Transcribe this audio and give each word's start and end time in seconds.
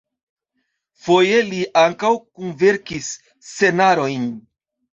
Foje 1.03 1.41
li 1.49 1.59
ankaŭ 1.83 2.11
kunverkis 2.23 3.13
scenarojn. 3.53 4.29